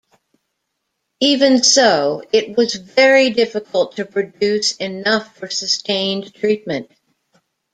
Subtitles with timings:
[1.19, 6.89] Even so, it was very difficult to produce enough for sustained treatment.